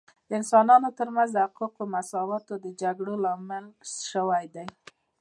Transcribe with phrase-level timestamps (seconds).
[0.27, 3.65] د انسانانو ترمنځ د حقوقو مساوات د جګړو لامل
[4.09, 4.67] سوی دی